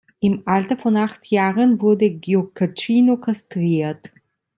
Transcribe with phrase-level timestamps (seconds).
[0.19, 4.11] Im Alter von acht Jahren wurde Gioacchino kastriert.